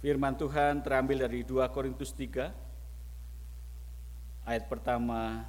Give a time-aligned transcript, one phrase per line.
[0.00, 2.48] Firman Tuhan terambil dari 2 Korintus 3
[4.48, 5.44] ayat pertama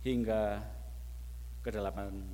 [0.00, 0.64] hingga
[1.60, 2.32] ke-18.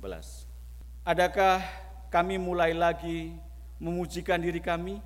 [1.03, 1.59] Adakah
[2.07, 3.35] kami mulai lagi
[3.83, 5.03] memujikan diri kami?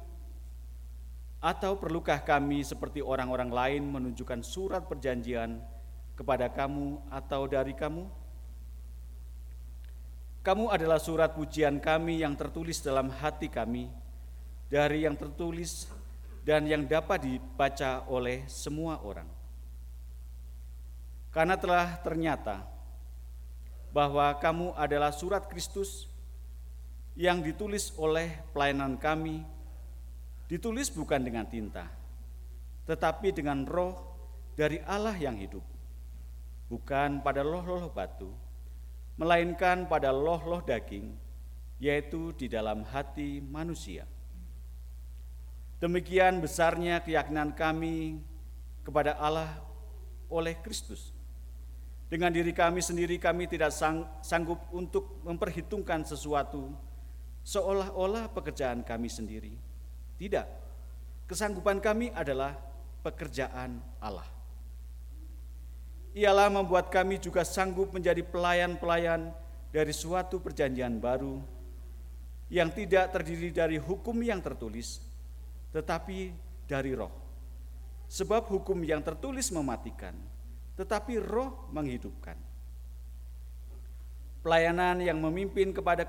[1.41, 5.57] Atau perlukah kami seperti orang-orang lain menunjukkan surat perjanjian
[6.13, 8.05] kepada kamu atau dari kamu?
[10.45, 13.89] Kamu adalah surat pujian kami yang tertulis dalam hati kami,
[14.67, 15.87] dari yang tertulis
[16.43, 19.27] dan yang dapat dibaca oleh semua orang.
[21.31, 22.63] Karena telah ternyata
[23.91, 26.07] bahwa kamu adalah surat Kristus
[27.17, 29.43] yang ditulis oleh pelayanan kami,
[30.47, 31.89] ditulis bukan dengan tinta,
[32.87, 33.95] tetapi dengan roh
[34.55, 35.65] dari Allah yang hidup,
[36.71, 38.31] bukan pada loh-loh batu,
[39.19, 41.13] melainkan pada loh-loh daging,
[41.77, 44.05] yaitu di dalam hati manusia.
[45.77, 48.21] Demikian besarnya keyakinan kami
[48.81, 49.61] kepada Allah
[50.27, 51.13] oleh Kristus.
[52.07, 56.71] Dengan diri kami sendiri kami tidak sang, sanggup untuk memperhitungkan sesuatu
[57.43, 59.53] seolah-olah pekerjaan kami sendiri.
[60.17, 60.47] Tidak.
[61.27, 62.55] Kesanggupan kami adalah
[63.03, 64.37] pekerjaan Allah
[66.17, 69.29] ialah membuat kami juga sanggup menjadi pelayan-pelayan
[69.69, 71.37] dari suatu perjanjian baru
[72.49, 74.97] yang tidak terdiri dari hukum yang tertulis,
[75.71, 76.31] tetapi
[76.67, 77.11] dari roh.
[78.07, 80.15] Sebab hukum yang tertulis mematikan,
[80.79, 82.39] tetapi roh menghidupkan.
[84.39, 86.07] Pelayanan yang memimpin kepada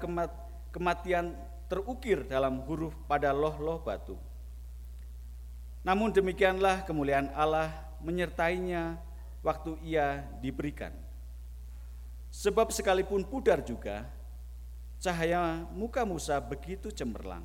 [0.70, 1.34] kematian
[1.66, 4.14] terukir dalam huruf pada loh-loh batu.
[5.82, 8.94] Namun demikianlah kemuliaan Allah menyertainya
[9.42, 10.94] waktu ia diberikan.
[12.30, 14.04] Sebab sekalipun pudar juga,
[15.00, 17.42] cahaya muka Musa begitu cemerlang,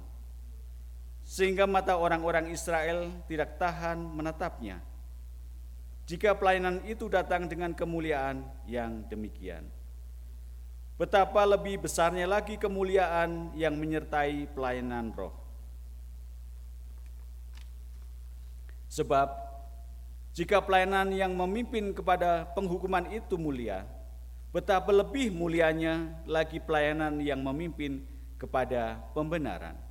[1.33, 4.77] sehingga mata orang-orang Israel tidak tahan menatapnya.
[6.05, 9.65] Jika pelayanan itu datang dengan kemuliaan yang demikian,
[10.93, 15.33] betapa lebih besarnya lagi kemuliaan yang menyertai pelayanan roh.
[18.93, 19.33] Sebab
[20.37, 23.89] jika pelayanan yang memimpin kepada penghukuman itu mulia,
[24.53, 28.05] betapa lebih mulianya lagi pelayanan yang memimpin
[28.37, 29.82] kepada pembenaran.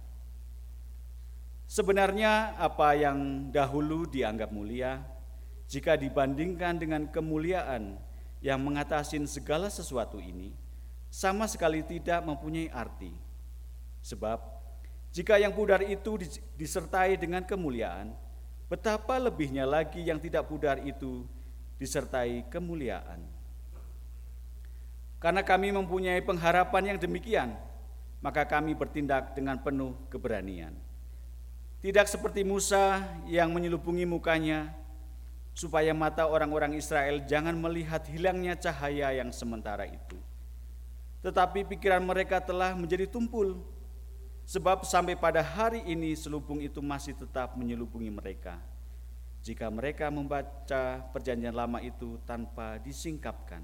[1.73, 5.01] Sebenarnya apa yang dahulu dianggap mulia,
[5.73, 7.97] jika dibandingkan dengan kemuliaan
[8.45, 10.53] yang mengatasi segala sesuatu ini,
[11.09, 13.17] sama sekali tidak mempunyai arti.
[14.05, 14.37] Sebab
[15.17, 16.21] jika yang pudar itu
[16.61, 18.13] disertai dengan kemuliaan,
[18.73, 21.29] Betapa lebihnya lagi yang tidak pudar itu
[21.77, 23.21] disertai kemuliaan.
[25.21, 27.53] Karena kami mempunyai pengharapan yang demikian,
[28.25, 30.73] maka kami bertindak dengan penuh keberanian.
[31.83, 34.71] Tidak seperti Musa yang menyelubungi mukanya,
[35.51, 40.17] supaya mata orang-orang Israel jangan melihat hilangnya cahaya yang sementara itu.
[41.27, 43.61] Tetapi pikiran mereka telah menjadi tumpul
[44.43, 48.59] Sebab sampai pada hari ini selubung itu masih tetap menyelubungi mereka.
[49.43, 53.63] Jika mereka membaca perjanjian lama itu tanpa disingkapkan.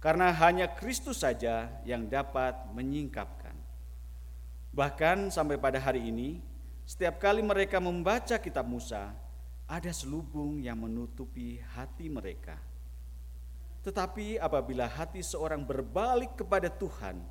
[0.00, 3.52] Karena hanya Kristus saja yang dapat menyingkapkan.
[4.72, 6.40] Bahkan sampai pada hari ini,
[6.90, 9.14] setiap kali mereka membaca kitab Musa,
[9.70, 12.58] ada selubung yang menutupi hati mereka.
[13.86, 17.22] Tetapi apabila hati seorang berbalik kepada Tuhan,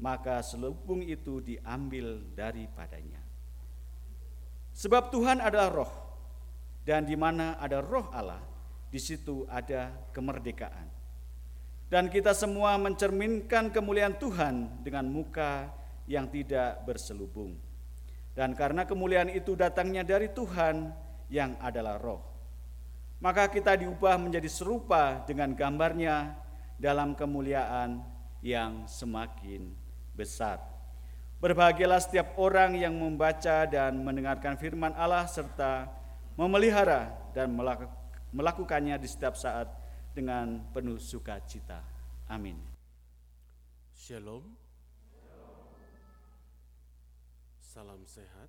[0.00, 3.20] maka selubung itu diambil daripadanya.
[4.72, 5.92] Sebab Tuhan adalah roh,
[6.88, 8.40] dan di mana ada roh Allah,
[8.88, 10.88] di situ ada kemerdekaan.
[11.92, 15.68] Dan kita semua mencerminkan kemuliaan Tuhan dengan muka
[16.08, 17.65] yang tidak berselubung.
[18.36, 20.92] Dan karena kemuliaan itu datangnya dari Tuhan
[21.32, 22.20] yang adalah roh,
[23.16, 26.36] maka kita diubah menjadi serupa dengan gambarnya
[26.76, 28.04] dalam kemuliaan
[28.44, 29.72] yang semakin
[30.12, 30.60] besar.
[31.40, 35.88] Berbahagialah setiap orang yang membaca dan mendengarkan firman Allah serta
[36.36, 37.52] memelihara dan
[38.32, 39.68] melakukannya di setiap saat
[40.12, 41.80] dengan penuh sukacita.
[42.28, 42.56] Amin.
[43.96, 44.65] Shalom.
[47.76, 48.48] Salam sehat.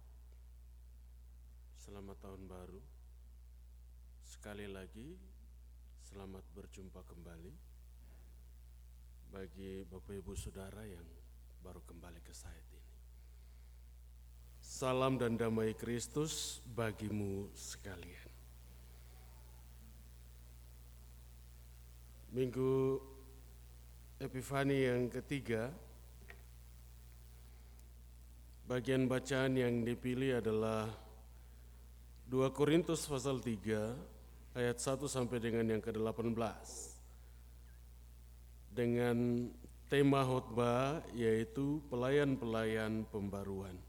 [1.75, 2.79] Selamat tahun baru.
[4.23, 5.19] Sekali lagi
[5.99, 7.51] selamat berjumpa kembali
[9.27, 11.03] bagi Bapak Ibu Saudara yang
[11.59, 12.87] baru kembali ke saya ini.
[14.63, 18.31] Salam dan damai Kristus bagimu sekalian.
[22.31, 23.03] Minggu
[24.23, 25.67] Epifani yang ketiga,
[28.67, 30.91] bagian bacaan yang dipilih adalah
[32.27, 36.35] 2 Korintus pasal 3 ayat 1 sampai dengan yang ke-18
[38.75, 39.47] dengan
[39.87, 43.79] tema khotbah yaitu pelayan-pelayan pembaruan.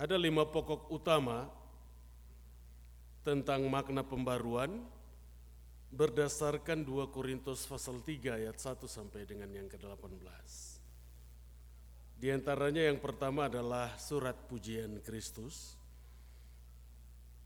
[0.00, 1.46] Ada lima pokok utama
[3.20, 4.80] tentang makna pembaruan
[5.92, 10.24] berdasarkan 2 Korintus pasal 3 ayat 1 sampai dengan yang ke-18.
[12.16, 15.76] Di antaranya yang pertama adalah surat pujian Kristus.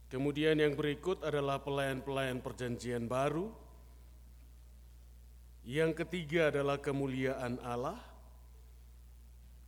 [0.07, 3.51] Kemudian yang berikut adalah pelayan-pelayan perjanjian baru.
[5.67, 7.99] Yang ketiga adalah kemuliaan Allah.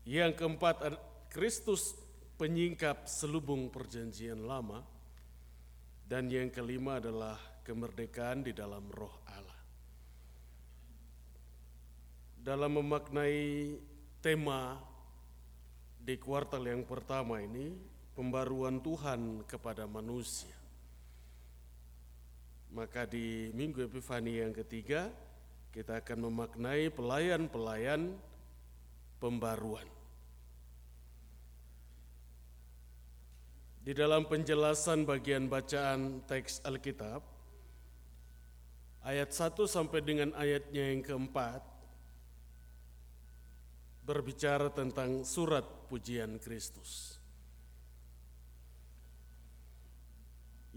[0.08, 0.96] Yang keempat
[1.28, 2.00] Kristus
[2.40, 4.80] penyingkap selubung perjanjian lama,
[6.08, 7.36] dan yang kelima adalah
[7.70, 9.62] kemerdekaan di dalam roh Allah.
[12.42, 13.78] Dalam memaknai
[14.26, 14.82] tema
[16.02, 17.78] di kuartal yang pertama ini,
[18.18, 20.58] pembaruan Tuhan kepada manusia.
[22.74, 25.14] Maka di Minggu Epifani yang ketiga,
[25.70, 28.18] kita akan memaknai pelayan-pelayan
[29.22, 29.86] pembaruan.
[33.86, 37.39] Di dalam penjelasan bagian bacaan teks Alkitab,
[39.10, 41.66] ayat 1 sampai dengan ayatnya yang keempat,
[44.06, 47.18] berbicara tentang surat pujian Kristus.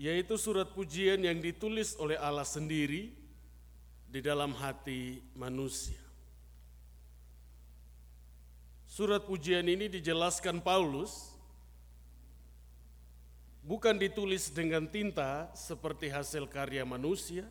[0.01, 3.13] Yaitu surat pujian yang ditulis oleh Allah sendiri
[4.09, 6.01] di dalam hati manusia.
[8.89, 11.33] Surat pujian ini dijelaskan Paulus
[13.65, 17.49] bukan ditulis dengan tinta seperti hasil karya manusia,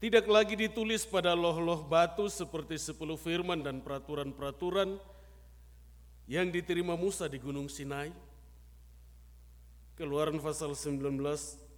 [0.00, 4.96] tidak lagi ditulis pada loh-loh batu seperti sepuluh firman dan peraturan-peraturan
[6.24, 8.08] yang diterima Musa di Gunung Sinai.
[10.00, 11.20] Keluaran pasal 19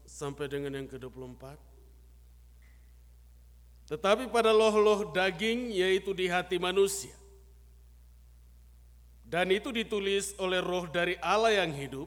[0.06, 1.58] sampai dengan yang ke-24.
[3.90, 7.10] Tetapi pada loh-loh daging yaitu di hati manusia
[9.32, 12.04] dan itu ditulis oleh roh dari Allah yang hidup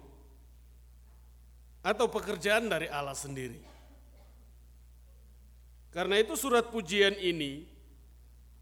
[1.82, 3.75] atau pekerjaan dari Allah sendiri.
[5.96, 7.64] Karena itu surat pujian ini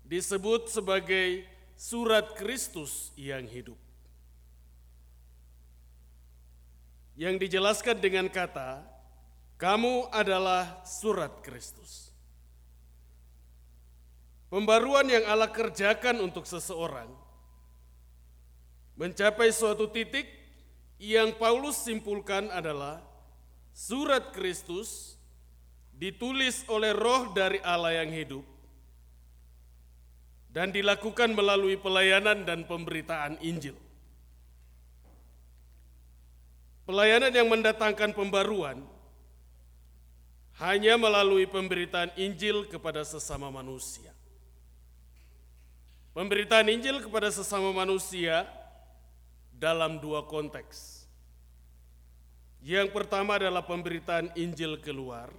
[0.05, 3.73] disebut sebagai surat Kristus yang hidup.
[7.17, 8.85] Yang dijelaskan dengan kata,
[9.57, 12.13] kamu adalah surat Kristus.
[14.53, 17.09] Pembaruan yang Allah kerjakan untuk seseorang
[18.93, 20.29] mencapai suatu titik
[21.01, 23.01] yang Paulus simpulkan adalah
[23.73, 25.17] surat Kristus
[25.97, 28.45] ditulis oleh roh dari Allah yang hidup
[30.53, 33.73] dan dilakukan melalui pelayanan dan pemberitaan Injil.
[36.83, 38.83] Pelayanan yang mendatangkan pembaruan
[40.61, 44.13] hanya melalui pemberitaan Injil kepada sesama manusia.
[46.13, 48.45] Pemberitaan Injil kepada sesama manusia
[49.57, 51.09] dalam dua konteks.
[52.61, 55.33] Yang pertama adalah pemberitaan Injil keluar,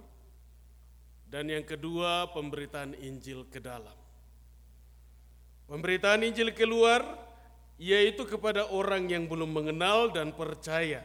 [1.35, 3.91] dan yang kedua pemberitaan Injil ke dalam.
[5.67, 7.03] Pemberitaan Injil keluar
[7.75, 11.03] yaitu kepada orang yang belum mengenal dan percaya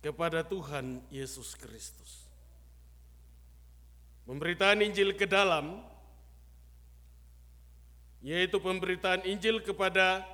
[0.00, 2.24] kepada Tuhan Yesus Kristus.
[4.24, 5.84] Pemberitaan Injil ke dalam
[8.24, 10.24] yaitu pemberitaan Injil kepada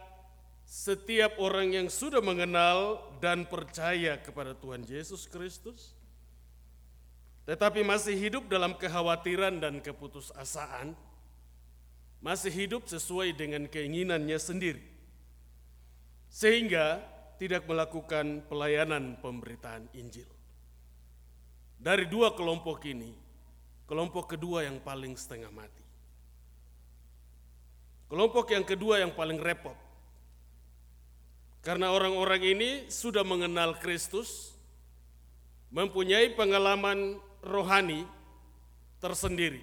[0.62, 5.98] setiap orang yang sudah mengenal dan percaya kepada Tuhan Yesus Kristus,
[7.44, 10.96] tetapi masih hidup dalam kekhawatiran dan keputusasaan,
[12.24, 14.80] masih hidup sesuai dengan keinginannya sendiri,
[16.32, 17.04] sehingga
[17.36, 20.28] tidak melakukan pelayanan pemberitaan Injil.
[21.76, 23.12] Dari dua kelompok ini,
[23.84, 25.84] kelompok kedua yang paling setengah mati.
[28.08, 29.76] Kelompok yang kedua yang paling repot,
[31.60, 34.56] karena orang-orang ini sudah mengenal Kristus,
[35.72, 38.08] mempunyai pengalaman rohani
[38.98, 39.60] tersendiri,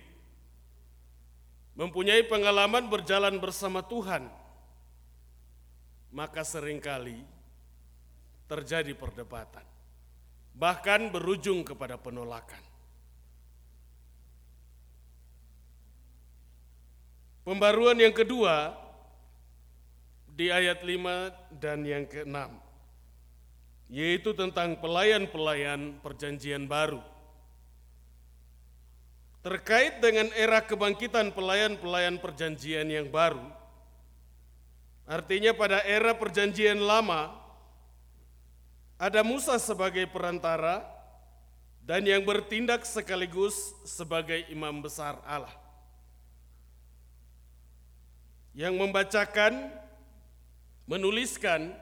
[1.74, 4.30] mempunyai pengalaman berjalan bersama Tuhan,
[6.14, 7.18] maka sering kali
[8.46, 9.66] terjadi perdebatan,
[10.54, 12.62] bahkan berujung kepada penolakan.
[17.42, 18.78] Pembaruan yang kedua
[20.30, 22.38] di ayat 5 dan yang ke-6
[23.92, 27.04] yaitu tentang pelayan-pelayan perjanjian baru.
[29.42, 33.42] Terkait dengan era kebangkitan pelayan-pelayan perjanjian yang baru,
[35.12, 37.36] Artinya pada era perjanjian lama
[38.96, 40.88] ada Musa sebagai perantara
[41.84, 45.52] dan yang bertindak sekaligus sebagai imam besar Allah.
[48.56, 49.68] Yang membacakan,
[50.88, 51.76] menuliskan,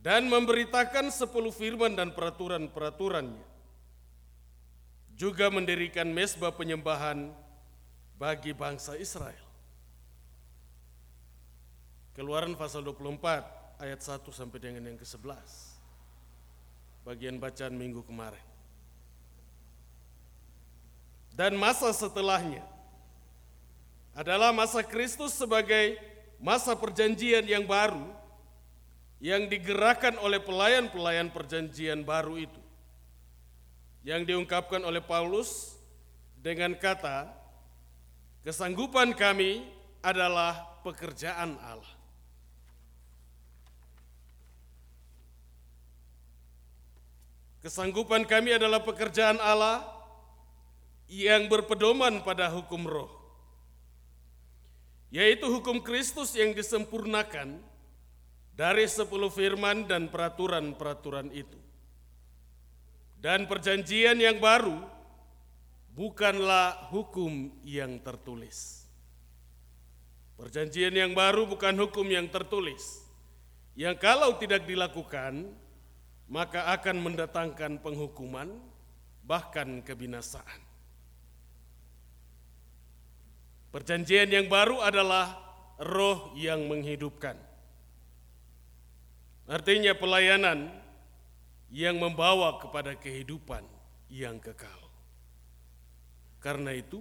[0.00, 3.51] dan memberitakan sepuluh firman dan peraturan-peraturannya.
[5.16, 7.30] Juga mendirikan mesbah penyembahan
[8.16, 9.46] bagi bangsa Israel.
[12.12, 15.32] Keluaran pasal 24 ayat 1 sampai dengan yang ke-11.
[17.02, 18.46] Bagian bacaan minggu kemarin.
[21.32, 22.62] Dan masa setelahnya
[24.12, 25.96] adalah masa Kristus sebagai
[26.36, 28.04] masa perjanjian yang baru
[29.22, 32.61] yang digerakkan oleh pelayan-pelayan perjanjian baru itu.
[34.02, 35.78] Yang diungkapkan oleh Paulus
[36.34, 37.30] dengan kata,
[38.42, 39.62] kesanggupan kami
[40.02, 41.94] adalah pekerjaan Allah.
[47.62, 49.86] Kesanggupan kami adalah pekerjaan Allah
[51.06, 53.06] yang berpedoman pada hukum roh,
[55.14, 57.62] yaitu hukum Kristus yang disempurnakan
[58.58, 61.54] dari sepuluh firman dan peraturan-peraturan itu.
[63.22, 64.82] Dan perjanjian yang baru
[65.94, 68.82] bukanlah hukum yang tertulis.
[70.34, 73.06] Perjanjian yang baru bukan hukum yang tertulis,
[73.78, 75.54] yang kalau tidak dilakukan,
[76.26, 78.50] maka akan mendatangkan penghukuman,
[79.22, 80.60] bahkan kebinasaan.
[83.70, 85.38] Perjanjian yang baru adalah
[85.78, 87.38] roh yang menghidupkan.
[89.46, 90.81] Artinya pelayanan
[91.72, 93.64] yang membawa kepada kehidupan
[94.12, 94.76] yang kekal.
[96.36, 97.00] Karena itu,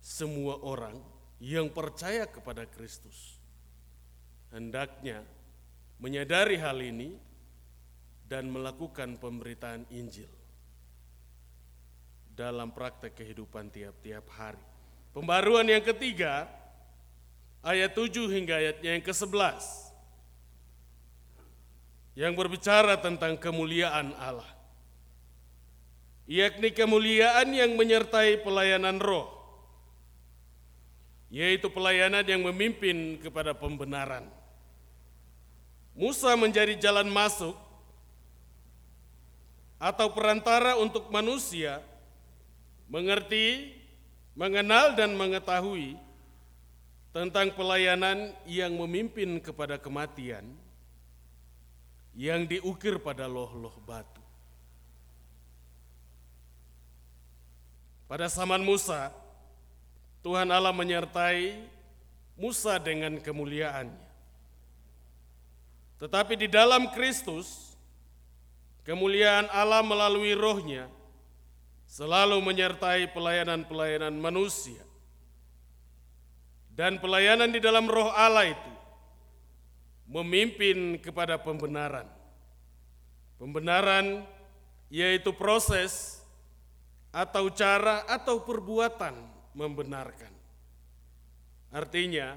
[0.00, 0.96] semua orang
[1.36, 3.36] yang percaya kepada Kristus
[4.48, 5.20] hendaknya
[6.00, 7.12] menyadari hal ini
[8.24, 10.30] dan melakukan pemberitaan Injil
[12.32, 14.62] dalam praktek kehidupan tiap-tiap hari.
[15.12, 16.48] Pembaruan yang ketiga,
[17.60, 19.89] ayat 7 hingga ayatnya yang ke-11,
[22.18, 24.48] yang berbicara tentang kemuliaan Allah.
[26.30, 29.26] Yakni kemuliaan yang menyertai pelayanan roh,
[31.26, 34.26] yaitu pelayanan yang memimpin kepada pembenaran.
[35.90, 37.58] Musa menjadi jalan masuk
[39.80, 41.82] atau perantara untuk manusia
[42.90, 43.74] mengerti,
[44.34, 45.94] mengenal dan mengetahui
[47.10, 50.46] tentang pelayanan yang memimpin kepada kematian
[52.14, 54.22] yang diukir pada loh-loh batu.
[58.10, 59.14] Pada zaman Musa,
[60.20, 61.62] Tuhan Allah menyertai
[62.34, 64.10] Musa dengan kemuliaannya.
[66.00, 67.70] Tetapi di dalam Kristus,
[68.80, 70.88] Kemuliaan Allah melalui rohnya
[71.84, 74.80] selalu menyertai pelayanan-pelayanan manusia.
[76.72, 78.72] Dan pelayanan di dalam roh Allah itu
[80.10, 82.04] memimpin kepada pembenaran.
[83.38, 84.26] Pembenaran
[84.90, 86.18] yaitu proses
[87.14, 89.14] atau cara atau perbuatan
[89.54, 90.34] membenarkan.
[91.70, 92.34] Artinya,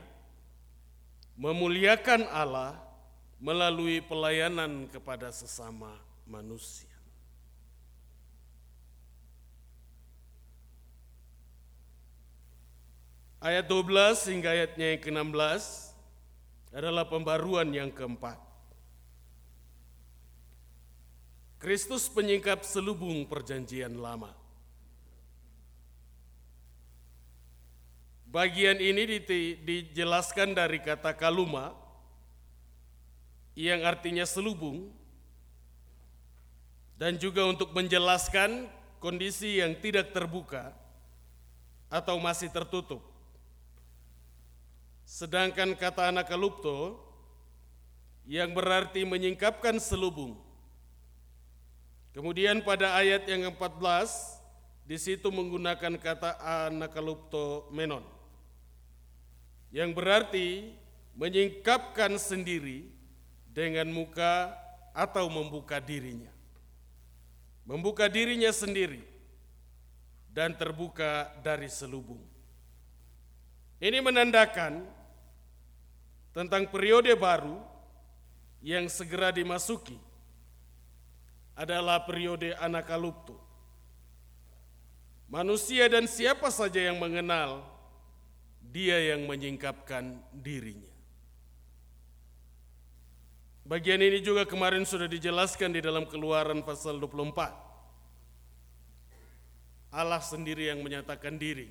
[1.33, 2.77] memuliakan Allah
[3.41, 5.97] melalui pelayanan kepada sesama
[6.29, 6.93] manusia.
[13.43, 15.92] Ayat 12 hingga ayatnya yang ke-16
[16.73, 18.41] adalah pembaruan yang keempat.
[21.61, 24.35] Kristus penyingkap selubung perjanjian lama.
[28.27, 29.21] Bagian ini
[29.61, 31.77] dijelaskan dari kata kaluma
[33.53, 34.89] yang artinya selubung
[36.97, 38.65] dan juga untuk menjelaskan
[38.97, 40.73] kondisi yang tidak terbuka
[41.93, 43.12] atau masih tertutup.
[45.13, 46.97] Sedangkan kata anakalupto
[48.25, 50.41] yang berarti menyingkapkan selubung.
[52.17, 54.09] Kemudian pada ayat yang ke-14
[54.89, 58.01] di situ menggunakan kata anakalupto menon
[59.69, 60.73] yang berarti
[61.13, 62.89] menyingkapkan sendiri
[63.53, 64.49] dengan muka
[64.97, 66.29] atau membuka dirinya
[67.69, 69.01] membuka dirinya sendiri
[70.33, 72.21] dan terbuka dari selubung.
[73.77, 75.02] Ini menandakan
[76.33, 77.61] tentang periode baru
[78.59, 79.95] yang segera dimasuki
[81.53, 83.37] adalah periode anakalupto.
[85.29, 87.65] Manusia dan siapa saja yang mengenal
[88.73, 90.89] dia yang menyingkapkan dirinya.
[93.63, 97.63] Bagian ini juga kemarin sudah dijelaskan di dalam keluaran pasal 24.
[99.93, 101.69] Allah sendiri yang menyatakan diri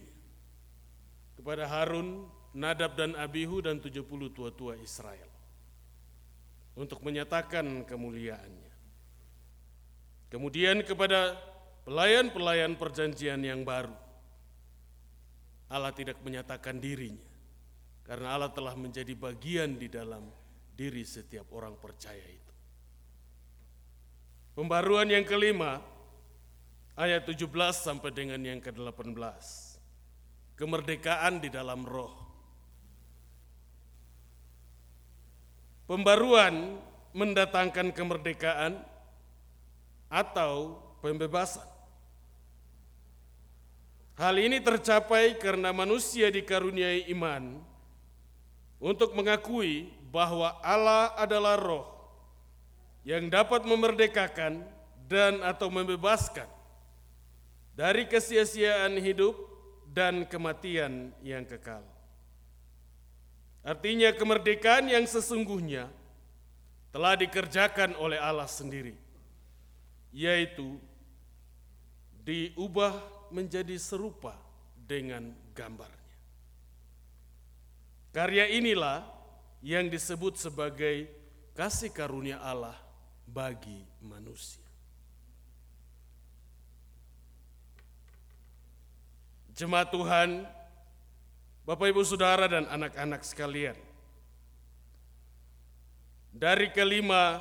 [1.36, 5.30] kepada Harun, Nadab dan Abihu dan 70 tua-tua Israel
[6.76, 8.72] untuk menyatakan kemuliaannya.
[10.32, 11.36] Kemudian kepada
[11.84, 13.92] pelayan-pelayan perjanjian yang baru,
[15.72, 17.32] Allah tidak menyatakan dirinya
[18.04, 20.28] karena Allah telah menjadi bagian di dalam
[20.72, 22.52] diri setiap orang percaya itu.
[24.52, 25.80] Pembaruan yang kelima,
[26.92, 29.16] ayat 17 sampai dengan yang ke-18.
[30.56, 32.21] Kemerdekaan di dalam roh.
[35.86, 36.78] Pembaruan
[37.12, 38.80] mendatangkan kemerdekaan
[40.08, 41.64] atau pembebasan.
[44.16, 47.58] Hal ini tercapai karena manusia dikaruniai iman
[48.76, 51.88] untuk mengakui bahwa Allah adalah roh
[53.02, 54.62] yang dapat memerdekakan
[55.08, 56.46] dan atau membebaskan
[57.72, 59.32] dari kesia-siaan hidup
[59.90, 61.82] dan kematian yang kekal.
[63.62, 65.86] Artinya kemerdekaan yang sesungguhnya
[66.90, 68.98] telah dikerjakan oleh Allah sendiri,
[70.10, 70.82] yaitu
[72.26, 72.98] diubah
[73.30, 74.34] menjadi serupa
[74.74, 76.18] dengan gambarnya.
[78.12, 79.06] Karya inilah
[79.64, 81.08] yang disebut sebagai
[81.54, 82.76] kasih karunia Allah
[83.24, 84.60] bagi manusia.
[89.56, 90.44] Jemaat Tuhan,
[91.62, 93.78] Bapak Ibu Saudara dan anak-anak sekalian.
[96.34, 97.38] Dari kelima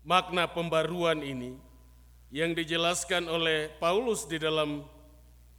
[0.00, 1.60] makna pembaruan ini
[2.32, 4.80] yang dijelaskan oleh Paulus di dalam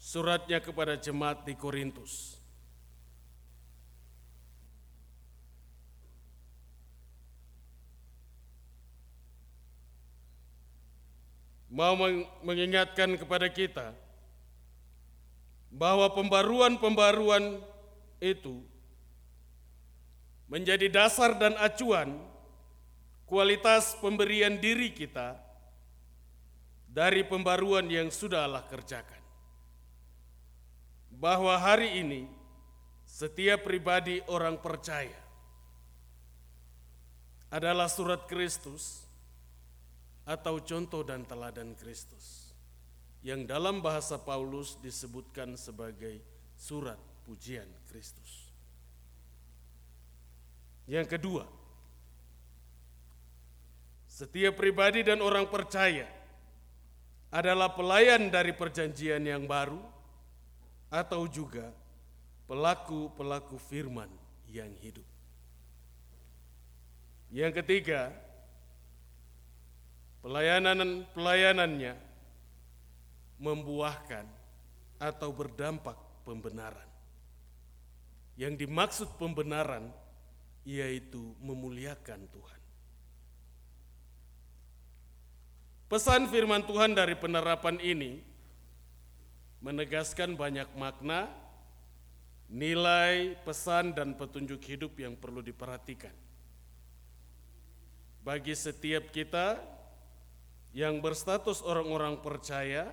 [0.01, 2.35] suratnya kepada jemaat di Korintus.
[11.75, 11.91] mau
[12.39, 13.91] mengingatkan kepada kita
[15.75, 17.59] bahwa pembaruan-pembaruan
[18.23, 18.63] itu
[20.47, 22.15] menjadi dasar dan acuan
[23.27, 25.35] kualitas pemberian diri kita
[26.87, 29.19] dari pembaruan yang sudah Allah kerjakan.
[31.11, 32.23] Bahwa hari ini
[33.03, 35.19] setiap pribadi orang percaya
[37.51, 39.03] adalah surat Kristus
[40.23, 42.44] atau contoh dan teladan Kristus
[43.25, 46.21] yang dalam bahasa Paulus disebutkan sebagai
[46.53, 48.53] surat pujian Kristus.
[50.85, 51.49] Yang kedua,
[54.05, 56.05] setiap pribadi dan orang percaya
[57.33, 59.81] adalah pelayan dari perjanjian yang baru
[60.93, 61.73] atau juga
[62.45, 64.07] pelaku-pelaku firman
[64.53, 65.03] yang hidup.
[67.33, 68.13] Yang ketiga,
[70.21, 72.04] pelayanan pelayanannya
[73.39, 74.25] membuahkan
[74.99, 76.87] atau berdampak pembenaran.
[78.35, 79.91] Yang dimaksud pembenaran
[80.65, 82.61] yaitu memuliakan Tuhan.
[85.85, 88.17] Pesan firman Tuhan dari penerapan ini
[89.61, 91.29] menegaskan banyak makna,
[92.49, 96.13] nilai, pesan, dan petunjuk hidup yang perlu diperhatikan.
[98.25, 99.61] Bagi setiap kita,
[100.75, 102.89] yang berstatus orang-orang percaya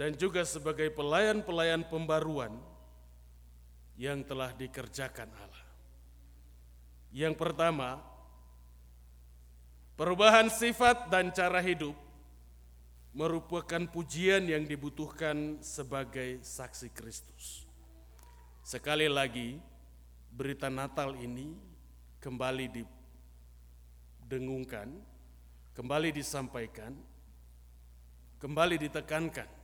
[0.00, 2.56] dan juga sebagai pelayan-pelayan pembaruan
[4.00, 5.68] yang telah dikerjakan Allah.
[7.12, 8.00] Yang pertama,
[10.00, 11.92] perubahan sifat dan cara hidup
[13.12, 17.68] merupakan pujian yang dibutuhkan sebagai saksi Kristus.
[18.64, 19.60] Sekali lagi,
[20.32, 21.52] berita Natal ini
[22.24, 22.72] kembali
[24.24, 24.96] didengungkan
[25.76, 26.96] kembali disampaikan,
[28.40, 29.59] kembali ditekankan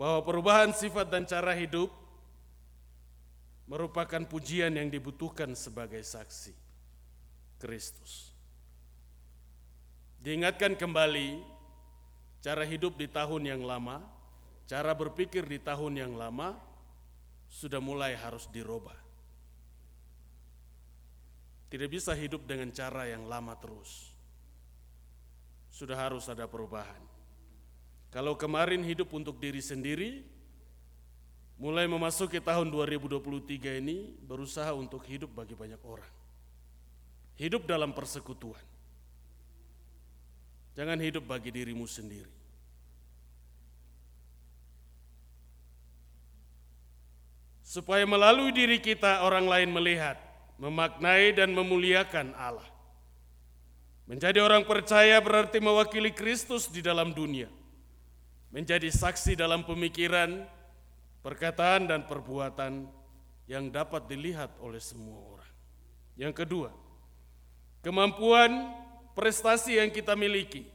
[0.00, 1.92] bahwa perubahan sifat dan cara hidup
[3.68, 6.56] merupakan pujian yang dibutuhkan sebagai saksi
[7.60, 8.32] Kristus.
[10.24, 11.44] Diingatkan kembali
[12.40, 14.00] cara hidup di tahun yang lama,
[14.64, 16.56] cara berpikir di tahun yang lama
[17.52, 18.96] sudah mulai harus dirubah.
[21.68, 24.16] Tidak bisa hidup dengan cara yang lama terus.
[25.68, 27.09] Sudah harus ada perubahan.
[28.10, 30.26] Kalau kemarin hidup untuk diri sendiri,
[31.54, 36.10] mulai memasuki tahun 2023 ini berusaha untuk hidup bagi banyak orang.
[37.38, 38.60] Hidup dalam persekutuan.
[40.74, 42.34] Jangan hidup bagi dirimu sendiri.
[47.62, 50.18] Supaya melalui diri kita orang lain melihat
[50.58, 52.66] memaknai dan memuliakan Allah.
[54.10, 57.59] Menjadi orang percaya berarti mewakili Kristus di dalam dunia.
[58.50, 60.42] Menjadi saksi dalam pemikiran,
[61.22, 62.90] perkataan dan perbuatan
[63.46, 65.52] yang dapat dilihat oleh semua orang.
[66.18, 66.70] Yang kedua,
[67.82, 68.74] kemampuan
[69.14, 70.66] prestasi yang kita miliki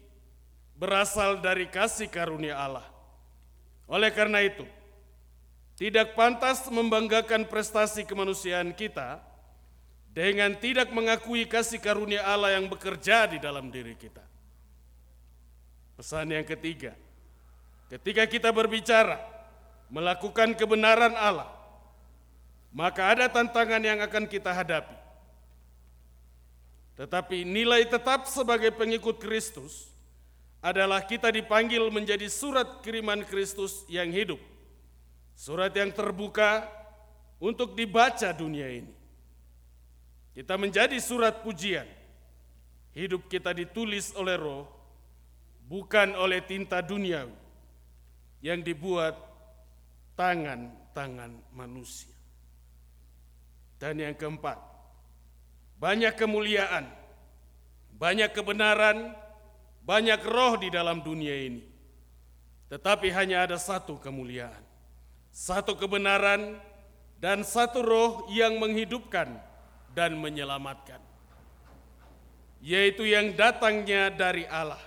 [0.76, 2.88] berasal dari kasih karunia Allah.
[3.88, 4.68] Oleh karena itu,
[5.80, 9.24] tidak pantas membanggakan prestasi kemanusiaan kita
[10.16, 14.24] dengan tidak mengakui kasih karunia Allah yang bekerja di dalam diri kita.
[15.96, 16.96] Pesan yang ketiga,
[17.90, 19.22] ketika kita berbicara
[19.90, 21.50] melakukan kebenaran Allah,
[22.74, 24.98] maka ada tantangan yang akan kita hadapi.
[26.96, 29.92] Tetapi nilai tetap sebagai pengikut Kristus
[30.64, 34.40] adalah kita dipanggil menjadi surat kiriman Kristus yang hidup.
[35.36, 36.64] Surat yang terbuka
[37.38, 38.94] untuk dibaca dunia ini.
[40.32, 41.88] Kita menjadi surat pujian.
[42.96, 44.64] Hidup kita ditulis oleh roh,
[45.68, 47.45] bukan oleh tinta duniawi
[48.46, 49.18] yang dibuat
[50.14, 52.14] tangan-tangan manusia.
[53.82, 54.62] Dan yang keempat,
[55.82, 56.86] banyak kemuliaan,
[57.98, 59.18] banyak kebenaran,
[59.82, 61.66] banyak roh di dalam dunia ini.
[62.70, 64.62] Tetapi hanya ada satu kemuliaan,
[65.34, 66.62] satu kebenaran,
[67.18, 69.42] dan satu roh yang menghidupkan
[69.98, 71.02] dan menyelamatkan,
[72.62, 74.82] yaitu yang datangnya dari Allah,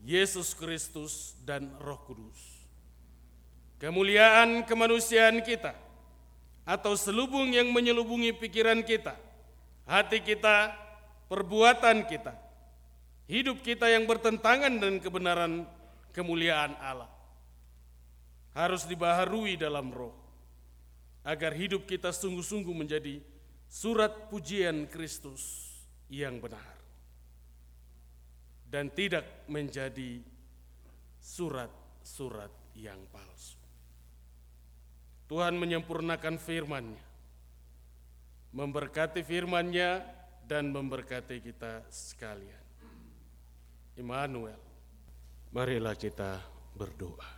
[0.00, 2.49] Yesus Kristus dan Roh Kudus.
[3.80, 5.72] Kemuliaan kemanusiaan kita
[6.68, 9.16] atau selubung yang menyelubungi pikiran kita,
[9.88, 10.76] hati kita,
[11.32, 12.36] perbuatan kita,
[13.24, 15.52] hidup kita yang bertentangan dengan kebenaran
[16.12, 17.08] kemuliaan Allah
[18.50, 20.14] harus dibaharui dalam roh
[21.22, 23.22] agar hidup kita sungguh-sungguh menjadi
[23.70, 25.70] surat pujian Kristus
[26.10, 26.74] yang benar
[28.66, 30.22] dan tidak menjadi
[31.22, 33.59] surat-surat yang palsu.
[35.30, 37.06] Tuhan menyempurnakan firman-Nya,
[38.50, 40.02] memberkati firman-Nya
[40.42, 42.58] dan memberkati kita sekalian.
[43.94, 44.58] Immanuel,
[45.54, 46.42] marilah kita
[46.74, 47.30] berdoa.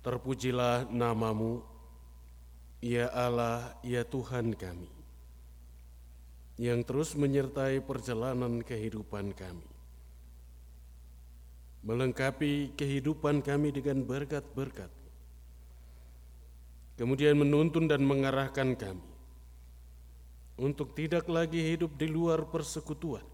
[0.00, 1.60] Terpujilah namamu,
[2.80, 4.88] Ya Allah, ya Tuhan kami,
[6.56, 9.69] yang terus menyertai perjalanan kehidupan kami,
[11.80, 14.92] melengkapi kehidupan kami dengan berkat-berkat,
[17.00, 19.08] kemudian menuntun dan mengarahkan kami
[20.60, 23.24] untuk tidak lagi hidup di luar persekutuan,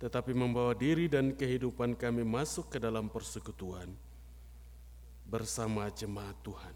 [0.00, 3.92] tetapi membawa diri dan kehidupan kami masuk ke dalam persekutuan
[5.28, 6.74] bersama jemaat Tuhan.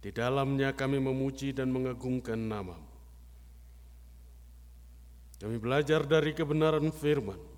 [0.00, 2.88] Di dalamnya kami memuji dan mengagungkan namamu.
[5.40, 7.49] Kami belajar dari kebenaran firman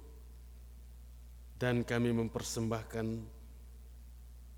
[1.62, 3.22] dan kami mempersembahkan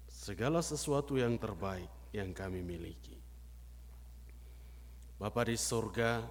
[0.08, 3.20] segala sesuatu yang terbaik yang kami miliki.
[5.20, 6.24] Bapa di sorga,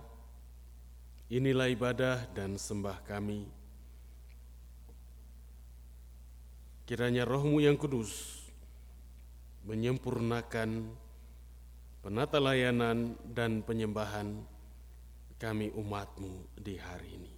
[1.30, 3.46] inilah ibadah dan sembah kami.
[6.90, 8.42] Kiranya rohmu yang kudus
[9.70, 10.90] menyempurnakan
[12.02, 14.42] penata layanan dan penyembahan
[15.38, 17.33] kami umatmu di hari ini.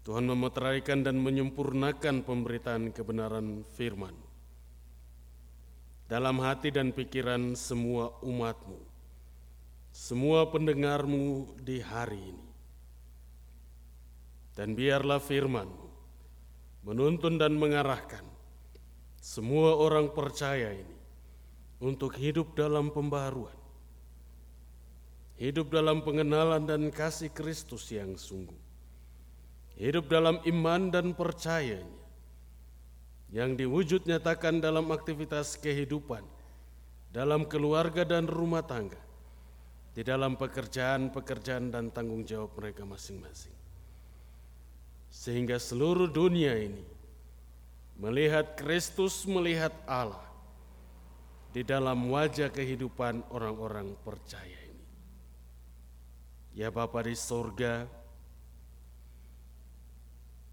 [0.00, 4.16] Tuhan memeteraikan dan menyempurnakan pemberitaan kebenaran firman
[6.10, 8.80] dalam hati dan pikiran semua umatmu,
[9.94, 12.48] semua pendengarmu di hari ini.
[14.56, 15.88] Dan biarlah firmanmu
[16.84, 18.24] menuntun dan mengarahkan
[19.20, 20.98] semua orang percaya ini
[21.80, 23.56] untuk hidup dalam pembaharuan,
[25.36, 28.69] hidup dalam pengenalan dan kasih Kristus yang sungguh,
[29.80, 31.88] hidup dalam iman dan percayanya,
[33.32, 36.20] yang diwujud nyatakan dalam aktivitas kehidupan,
[37.08, 39.00] dalam keluarga dan rumah tangga,
[39.96, 43.56] di dalam pekerjaan-pekerjaan dan tanggung jawab mereka masing-masing.
[45.08, 46.84] Sehingga seluruh dunia ini
[47.96, 50.28] melihat Kristus, melihat Allah,
[51.56, 54.86] di dalam wajah kehidupan orang-orang percaya ini.
[56.54, 57.88] Ya Bapa di sorga,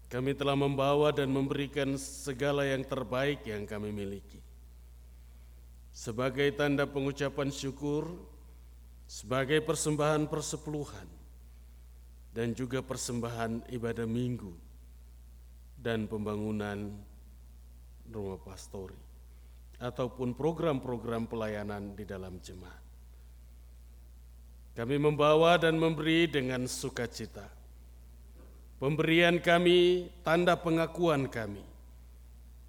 [0.08, 4.40] kami telah membawa dan memberikan segala yang terbaik yang kami miliki.
[5.92, 8.16] Sebagai tanda pengucapan syukur,
[9.04, 11.04] sebagai persembahan persepuluhan,
[12.32, 14.52] dan juga persembahan ibadah minggu
[15.76, 16.88] dan pembangunan
[18.08, 18.96] rumah pastori
[19.78, 22.82] ataupun program-program pelayanan di dalam jemaat.
[24.78, 27.57] Kami membawa dan memberi dengan sukacita.
[28.78, 31.66] Pemberian kami tanda pengakuan kami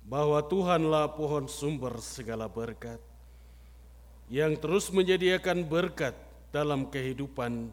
[0.01, 2.97] bahwa Tuhanlah pohon sumber segala berkat
[4.25, 6.17] yang terus menyediakan berkat
[6.49, 7.69] dalam kehidupan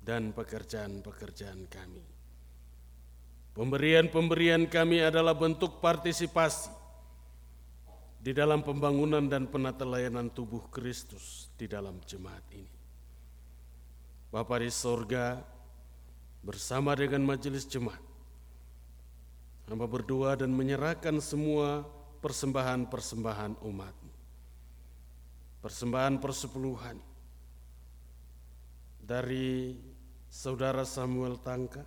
[0.00, 2.00] dan pekerjaan-pekerjaan kami.
[3.52, 6.72] Pemberian-pemberian kami adalah bentuk partisipasi
[8.20, 12.72] di dalam pembangunan dan penata layanan tubuh Kristus di dalam jemaat ini.
[14.32, 15.55] Bapa di sorga,
[16.46, 17.98] bersama dengan majelis jemaat,
[19.66, 21.82] hamba berdoa dan menyerahkan semua
[22.22, 23.94] persembahan-persembahan umat.
[25.58, 26.96] Persembahan persepuluhan
[29.02, 29.74] dari
[30.30, 31.82] saudara Samuel Tangka,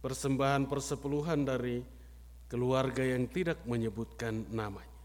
[0.00, 1.84] persembahan persepuluhan dari
[2.48, 4.96] keluarga yang tidak menyebutkan namanya.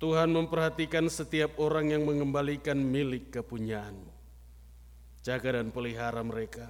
[0.00, 4.11] Tuhan memperhatikan setiap orang yang mengembalikan milik kepunyaanmu.
[5.22, 6.66] Jaga dan pelihara mereka.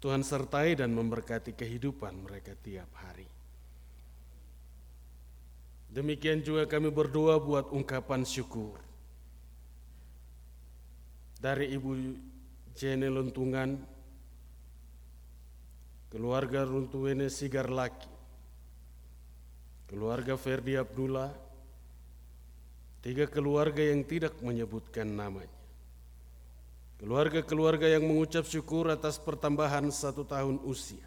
[0.00, 3.28] Tuhan sertai dan memberkati kehidupan mereka tiap hari.
[5.92, 8.80] Demikian juga kami berdoa buat ungkapan syukur.
[11.36, 11.90] Dari Ibu
[12.72, 13.76] Jene Luntungan,
[16.08, 18.08] keluarga Runtuwene Sigar Laki,
[19.88, 21.50] keluarga Ferdi Abdullah,
[23.00, 25.59] Tiga keluarga yang tidak menyebutkan namanya.
[27.00, 31.00] Keluarga-keluarga yang mengucap syukur atas pertambahan satu tahun usia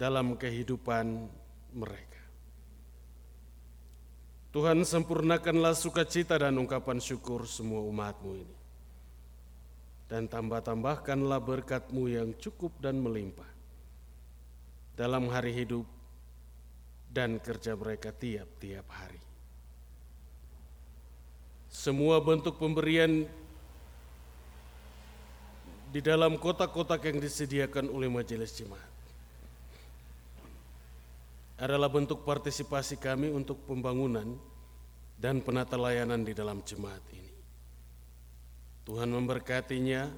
[0.00, 1.28] dalam kehidupan
[1.76, 2.22] mereka.
[4.56, 8.56] Tuhan sempurnakanlah sukacita dan ungkapan syukur semua umatmu ini.
[10.08, 13.48] Dan tambah-tambahkanlah berkatmu yang cukup dan melimpah
[14.96, 15.84] dalam hari hidup
[17.12, 19.20] dan kerja mereka tiap-tiap hari
[21.72, 23.24] semua bentuk pemberian
[25.92, 28.90] di dalam kotak-kotak yang disediakan oleh majelis jemaat
[31.60, 34.34] adalah bentuk partisipasi kami untuk pembangunan
[35.20, 37.36] dan penata layanan di dalam jemaat ini.
[38.82, 40.10] Tuhan memberkatinya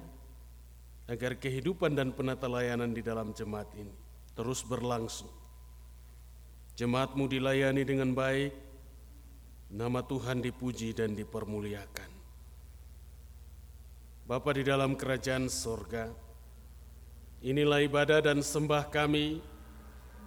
[1.05, 3.93] agar kehidupan dan penata layanan di dalam jemaat ini
[4.33, 5.29] terus berlangsung.
[6.79, 8.65] Jemaatmu dilayani dengan baik,
[9.75, 12.14] Nama Tuhan dipuji dan dipermuliakan.
[14.25, 16.09] Bapa di dalam kerajaan sorga,
[17.45, 19.37] inilah ibadah dan sembah kami,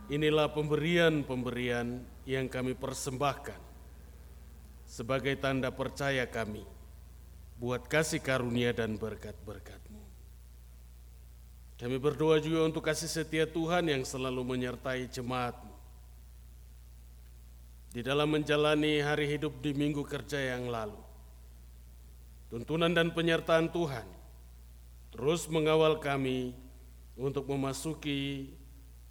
[0.07, 3.59] inilah pemberian-pemberian yang kami persembahkan
[4.87, 6.63] sebagai tanda percaya kami
[7.59, 9.99] buat kasih karunia dan berkat-berkatmu.
[11.79, 15.75] Kami berdoa juga untuk kasih setia Tuhan yang selalu menyertai jemaatmu
[17.91, 21.08] di dalam menjalani hari hidup di minggu kerja yang lalu.
[22.49, 24.09] Tuntunan dan penyertaan Tuhan
[25.13, 26.53] terus mengawal kami
[27.19, 28.53] untuk memasuki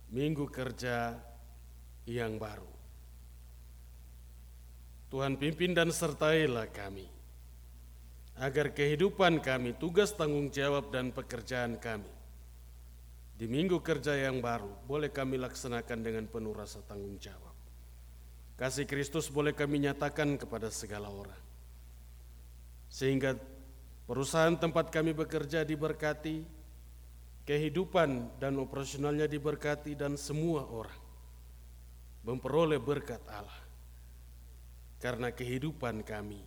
[0.08, 1.20] minggu kerja
[2.08, 2.72] yang baru.
[5.08, 7.08] Tuhan pimpin dan sertailah kami,
[8.36, 12.12] agar kehidupan kami, tugas tanggung jawab dan pekerjaan kami,
[13.40, 17.56] di minggu kerja yang baru boleh kami laksanakan dengan penuh rasa tanggung jawab.
[18.60, 21.47] Kasih Kristus boleh kami nyatakan kepada segala orang.
[22.88, 23.36] Sehingga
[24.08, 26.44] perusahaan tempat kami bekerja diberkati,
[27.48, 31.02] kehidupan dan operasionalnya diberkati dan semua orang
[32.28, 33.64] memperoleh berkat Allah.
[35.00, 36.42] Karena kehidupan kami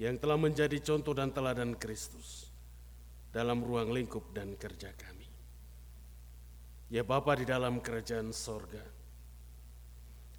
[0.00, 2.48] yang telah menjadi contoh dan teladan Kristus
[3.30, 5.28] dalam ruang lingkup dan kerja kami.
[6.92, 8.84] Ya Bapa di dalam kerajaan sorga,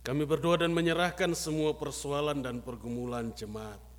[0.05, 3.92] kami berdoa dan menyerahkan semua persoalan dan pergumulan jemaat.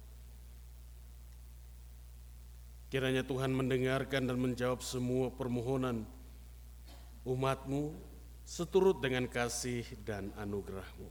[2.95, 6.07] Kiranya Tuhan mendengarkan dan menjawab semua permohonan
[7.27, 7.91] umatmu
[8.47, 11.11] seturut dengan kasih dan anugerahmu.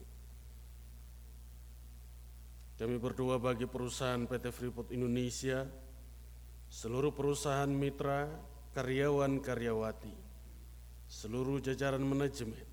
[2.80, 5.67] Kami berdoa bagi perusahaan PT Freeport Indonesia,
[6.72, 8.32] seluruh perusahaan mitra,
[8.72, 10.15] karyawan-karyawati,
[11.12, 12.63] seluruh jajaran manajemen,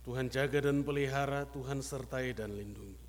[0.00, 3.03] Tuhan jaga dan pelihara, Tuhan sertai dan lindungi.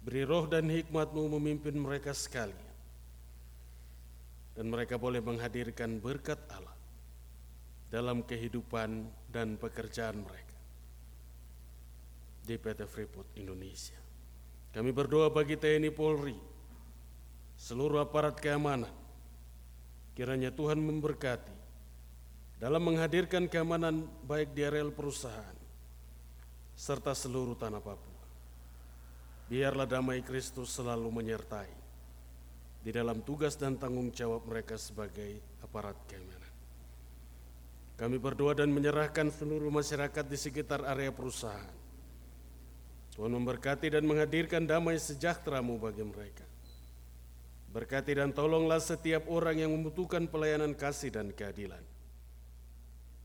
[0.00, 2.72] Beri roh dan hikmatmu memimpin mereka sekalian.
[4.56, 6.76] Dan mereka boleh menghadirkan berkat Allah
[7.90, 10.50] dalam kehidupan dan pekerjaan mereka
[12.44, 13.98] di PT Freeport Indonesia.
[14.70, 16.38] Kami berdoa bagi TNI Polri,
[17.58, 18.94] seluruh aparat keamanan,
[20.14, 21.54] kiranya Tuhan memberkati
[22.62, 25.58] dalam menghadirkan keamanan baik di areal perusahaan
[26.76, 28.09] serta seluruh tanah Papua.
[29.50, 31.70] Biarlah damai Kristus selalu menyertai
[32.86, 36.54] di dalam tugas dan tanggung jawab mereka sebagai aparat keamanan.
[37.98, 41.74] Kami berdoa dan menyerahkan seluruh masyarakat di sekitar area perusahaan.
[43.12, 46.46] Tuhan memberkati dan menghadirkan damai sejahtera-Mu bagi mereka.
[47.74, 51.82] Berkati dan tolonglah setiap orang yang membutuhkan pelayanan kasih dan keadilan.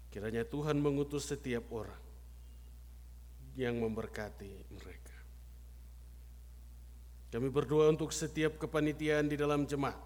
[0.10, 2.02] Kiranya Tuhan mengutus setiap orang
[3.56, 5.05] yang memberkati mereka.
[7.36, 10.00] Kami berdoa untuk setiap kepanitiaan di dalam jemaat,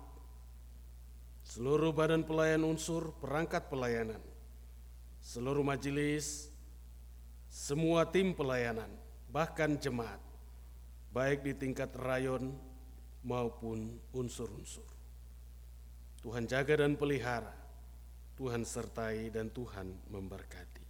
[1.45, 4.17] seluruh badan pelayan unsur, perangkat pelayanan,
[5.21, 6.49] seluruh majelis,
[7.53, 8.89] semua tim pelayanan,
[9.29, 10.17] bahkan jemaat,
[11.13, 12.49] baik di tingkat rayon
[13.21, 14.89] maupun unsur-unsur.
[16.25, 17.53] Tuhan jaga dan pelihara,
[18.41, 20.81] Tuhan sertai dan Tuhan memberkati.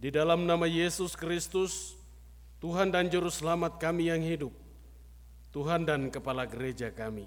[0.00, 1.92] Di dalam nama Yesus Kristus,
[2.56, 4.69] Tuhan dan Juru Selamat kami yang hidup,
[5.50, 7.26] Tuhan dan Kepala Gereja kami.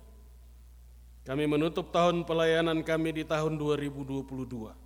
[1.24, 4.84] Kami menutup tahun pelayanan kami di tahun 2022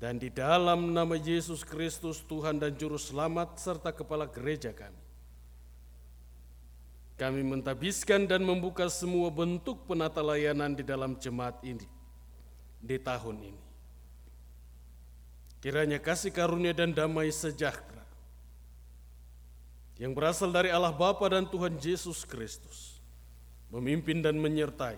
[0.00, 5.00] dan di dalam nama Yesus Kristus Tuhan dan Juru Selamat serta Kepala Gereja kami.
[7.20, 11.84] Kami mentabiskan dan membuka semua bentuk penata layanan di dalam jemaat ini
[12.80, 13.62] di tahun ini.
[15.60, 17.99] Kiranya kasih karunia dan damai sejahtera
[20.00, 22.96] yang berasal dari Allah Bapa dan Tuhan Yesus Kristus
[23.68, 24.96] memimpin dan menyertai,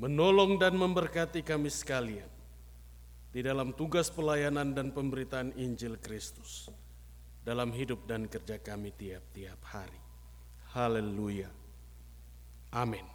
[0.00, 2.26] menolong dan memberkati kami sekalian
[3.30, 6.72] di dalam tugas pelayanan dan pemberitaan Injil Kristus
[7.44, 10.00] dalam hidup dan kerja kami tiap-tiap hari.
[10.72, 11.52] Haleluya.
[12.72, 13.13] Amin.